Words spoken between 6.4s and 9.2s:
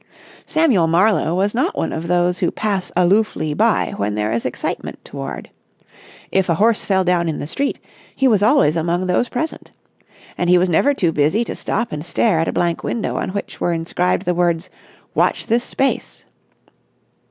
a horse fell down in the street, he was always among